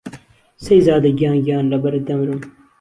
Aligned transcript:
سهیزاده 0.63 1.09
گیان 1.19 1.37
گیان 1.45 1.65
له 1.71 1.77
بهرت 1.83 2.03
دهمرم 2.07 2.39